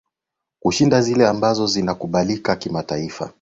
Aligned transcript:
kushinda 0.59 1.01
zile 1.01 1.27
ambazo 1.27 1.67
zinakubalika 1.67 2.55
kimataifa 2.55 3.29